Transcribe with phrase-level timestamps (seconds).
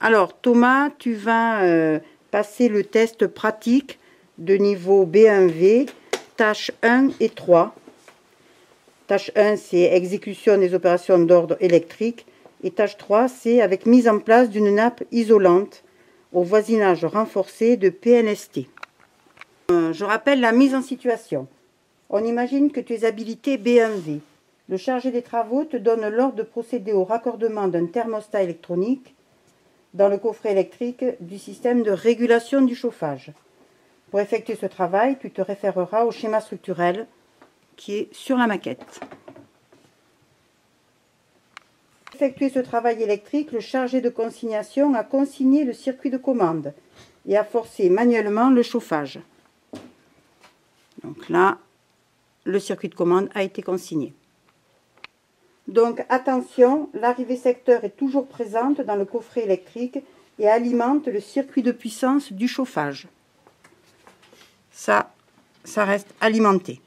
[0.00, 1.98] Alors Thomas, tu vas euh,
[2.30, 3.98] passer le test pratique
[4.38, 5.88] de niveau B1V,
[6.36, 7.74] tâches 1 et 3.
[9.08, 12.26] Tâche 1, c'est exécution des opérations d'ordre électrique.
[12.62, 15.82] Et tâche 3, c'est avec mise en place d'une nappe isolante
[16.32, 18.68] au voisinage renforcé de PNST.
[19.72, 21.48] Euh, je rappelle la mise en situation.
[22.08, 24.20] On imagine que tu es habilité B1V.
[24.68, 29.14] Le chargé des travaux te donne l'ordre de procéder au raccordement d'un thermostat électronique
[29.98, 33.32] dans le coffret électrique du système de régulation du chauffage.
[34.10, 37.08] Pour effectuer ce travail, tu te référeras au schéma structurel
[37.76, 39.00] qui est sur la maquette.
[42.04, 46.72] Pour effectuer ce travail électrique, le chargé de consignation a consigné le circuit de commande
[47.26, 49.18] et a forcé manuellement le chauffage.
[51.02, 51.58] Donc là,
[52.44, 54.14] le circuit de commande a été consigné.
[55.68, 59.98] Donc attention, l'arrivée secteur est toujours présente dans le coffret électrique
[60.38, 63.06] et alimente le circuit de puissance du chauffage.
[64.70, 65.12] Ça,
[65.64, 66.80] ça reste alimenté.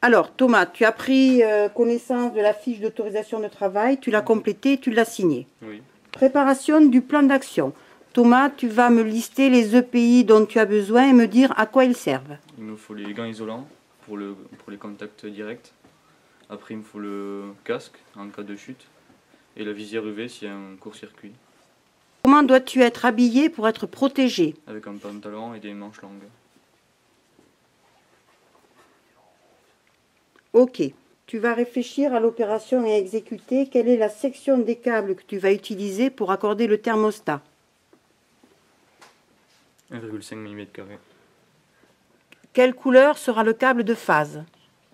[0.00, 4.22] Alors Thomas, tu as pris euh, connaissance de la fiche d'autorisation de travail, tu l'as
[4.22, 5.46] complétée, tu l'as signée.
[5.62, 5.82] Oui.
[6.12, 7.72] Préparation du plan d'action.
[8.12, 11.66] Thomas, tu vas me lister les EPI dont tu as besoin et me dire à
[11.66, 12.36] quoi ils servent.
[12.58, 13.66] Il nous faut les gants isolants
[14.06, 15.72] pour, le, pour les contacts directs.
[16.50, 18.88] Après, il me faut le casque en cas de chute
[19.56, 21.32] et la visière UV s'il y a un court-circuit.
[22.24, 24.56] Comment dois-tu être habillé pour être protégé?
[24.66, 26.28] Avec un pantalon et des manches longues.
[30.52, 30.82] Ok.
[31.26, 33.68] Tu vas réfléchir à l'opération et exécuter.
[33.68, 37.40] Quelle est la section des câbles que tu vas utiliser pour accorder le thermostat?
[39.92, 40.66] 1,5 mm.
[42.52, 44.42] Quelle couleur sera le câble de phase?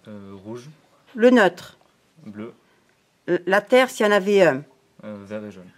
[0.06, 0.68] Euh, rouge,
[1.16, 1.78] Le neutre
[2.26, 2.52] bleu,
[3.30, 4.62] Euh, La terre s'il y en avait un.
[5.04, 5.70] euh, vert et jaune.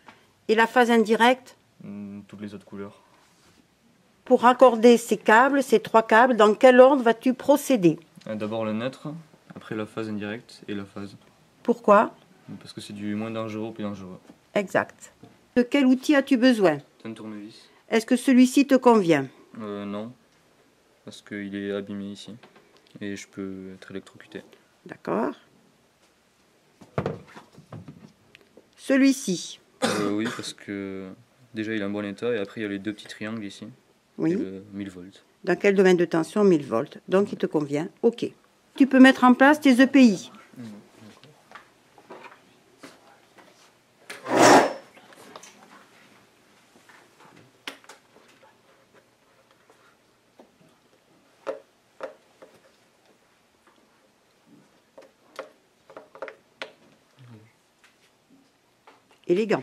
[0.48, 3.00] Et la phase indirecte Hmm, Toutes les autres couleurs.
[4.24, 7.98] Pour raccorder ces câbles, ces trois câbles, dans quel ordre vas-tu procéder?
[8.26, 9.08] Euh, D'abord le neutre,
[9.54, 11.16] après la phase indirecte et la phase.
[11.62, 12.12] Pourquoi?
[12.60, 14.18] Parce que c'est du moins dangereux au plus dangereux.
[14.54, 15.12] Exact.
[15.54, 16.78] De quel outil as-tu besoin?
[17.04, 19.26] Un tournevis Est-ce que celui-ci te convient?
[19.60, 20.12] Euh, Non,
[21.04, 22.34] parce qu'il est abîmé ici.
[23.00, 24.42] Et je peux être électrocuté.
[24.86, 25.34] D'accord.
[28.76, 31.08] Celui-ci Euh, oui, parce que
[31.54, 33.44] déjà il est en bon état et après il y a les deux petits triangles
[33.44, 33.64] ici.
[33.64, 33.68] Et
[34.18, 34.32] Oui.
[34.34, 35.24] le 1000 volts.
[35.44, 36.98] Dans quel domaine de tension 1000 volts?
[37.08, 37.88] Donc il te convient.
[38.02, 38.26] OK.
[38.76, 40.30] Tu peux mettre en place tes EPI.
[59.28, 59.62] Élégant.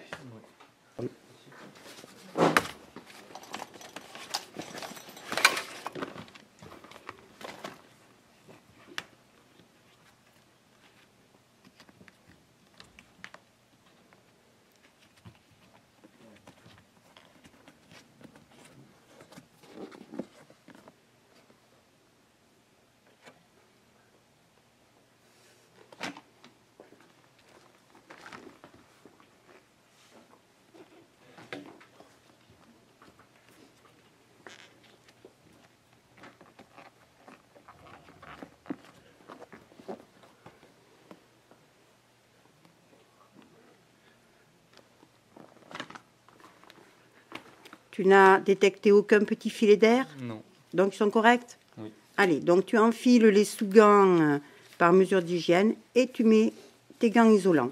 [47.95, 50.41] Tu n'as détecté aucun petit filet d'air Non.
[50.73, 51.89] Donc ils sont corrects Oui.
[52.17, 54.37] Allez, donc tu enfiles les sous-gants euh,
[54.77, 56.51] par mesure d'hygiène et tu mets
[56.99, 57.71] tes gants isolants.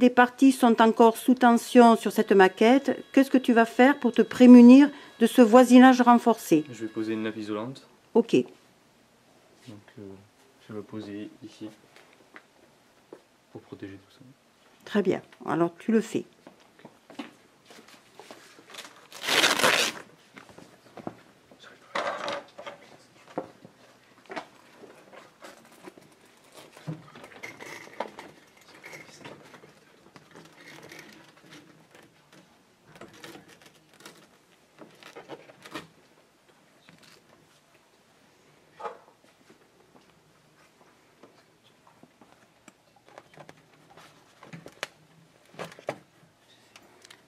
[0.00, 3.04] Des parties sont encore sous tension sur cette maquette.
[3.12, 6.64] Qu'est-ce que tu vas faire pour te prémunir de ce voisinage renforcé?
[6.70, 7.86] Je vais poser une nappe isolante.
[8.12, 8.34] Ok.
[8.34, 10.02] Donc euh,
[10.68, 11.68] je vais poser ici
[13.52, 14.20] pour protéger tout ça.
[14.84, 15.22] Très bien.
[15.46, 16.24] Alors tu le fais.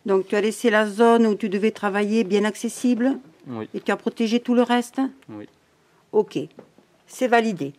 [0.06, 3.18] Donc tu as laissé la zone où tu devais travailler bien accessible
[3.48, 5.46] Oui, et tu as protégé tout le reste oui.
[6.12, 6.38] Ok,
[7.06, 7.74] c'est validé.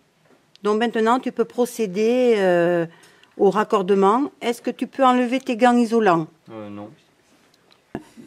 [0.62, 2.86] Donc maintenant, tu peux procéder euh,
[3.38, 4.32] au raccordement.
[4.42, 6.90] Est-ce que tu peux enlever tes gants isolants Euh, non.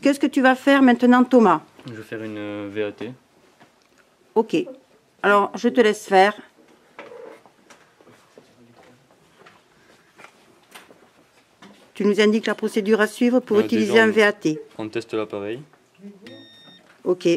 [0.01, 1.61] Qu'est-ce que tu vas faire maintenant, Thomas?
[1.87, 3.07] Je vais faire une euh, VAT.
[4.35, 4.57] Ok.
[5.23, 6.35] Alors, je te laisse faire.
[12.01, 14.57] Tu nous indiques la procédure à suivre pour Euh, utiliser déjà, un VAT.
[14.79, 15.61] On teste l'appareil.
[17.05, 17.29] Ok.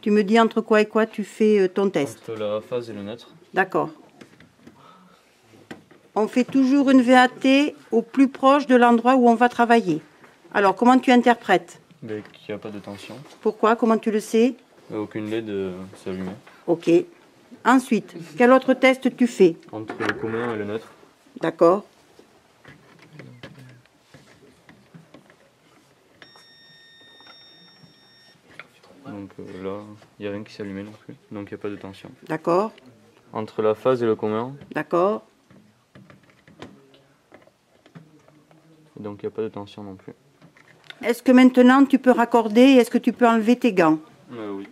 [0.00, 2.20] Tu me dis entre quoi et quoi tu fais euh, ton test.
[2.22, 3.34] Entre la phase et le neutre.
[3.52, 3.90] D'accord.
[6.14, 10.00] On fait toujours une VAT au plus proche de l'endroit où on va travailler.
[10.54, 11.80] Alors, comment tu interprètes?
[12.00, 13.16] Mais qu'il n'y a pas de tension.
[13.40, 13.74] Pourquoi?
[13.74, 14.54] Comment tu le sais?
[14.94, 15.72] Aucune LED euh,
[16.06, 16.30] allumée.
[16.68, 16.88] Ok.
[17.66, 20.88] Ensuite, quel autre test tu fais Entre le commun et le neutre.
[21.40, 21.84] D'accord.
[29.04, 29.80] Donc euh, là,
[30.18, 31.14] il n'y a rien qui s'est allumé non plus.
[31.32, 32.08] Donc il n'y a pas de tension.
[32.28, 32.70] D'accord.
[33.32, 34.54] Entre la phase et le commun.
[34.72, 35.24] D'accord.
[38.96, 40.14] Donc il n'y a pas de tension non plus.
[41.04, 43.98] Est-ce que maintenant tu peux raccorder et est-ce que tu peux enlever tes gants?
[44.32, 44.68] Euh, oui.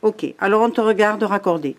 [0.00, 0.34] Ok.
[0.38, 1.76] Alors on te regarde raccorder.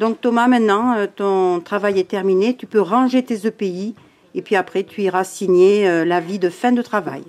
[0.00, 2.56] Donc Thomas, maintenant, euh, ton travail est terminé.
[2.56, 3.94] Tu peux ranger tes EPI
[4.34, 7.22] et puis après, tu iras signer euh, l'avis de fin de travail.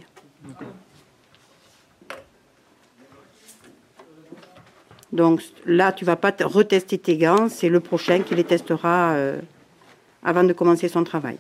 [5.11, 7.49] Donc là, tu vas pas te- retester tes gants.
[7.49, 9.41] C'est le prochain qui les testera euh,
[10.23, 11.35] avant de commencer son travail.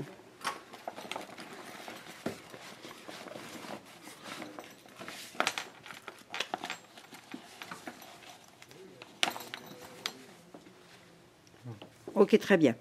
[12.37, 12.75] Très bien.